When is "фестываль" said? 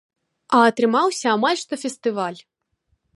1.83-2.41